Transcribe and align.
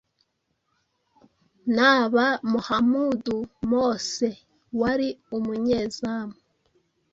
Naba 1.75 2.25
muhamoud 2.51 3.25
mose 3.69 4.29
wari 4.79 5.09
umunyezamu 5.37 6.37